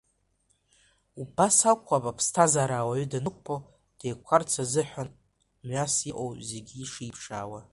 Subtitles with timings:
[1.21, 3.55] Убас акәхап, аԥсҭазаараз ауаҩы данықәԥо,
[3.99, 5.09] деиқәхарц азыҳәан
[5.65, 7.61] мҩас иҟоу зегьы шиԥшаауа.